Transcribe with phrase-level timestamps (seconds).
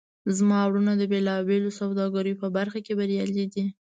[0.37, 3.65] زما وروڼه د بیلابیلو سوداګریو په برخه کې بریالي دي